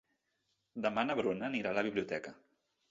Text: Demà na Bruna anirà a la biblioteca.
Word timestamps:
Demà 0.85 1.03
na 1.11 1.19
Bruna 1.21 1.49
anirà 1.51 1.75
a 1.77 1.81
la 1.81 1.87
biblioteca. 1.91 2.37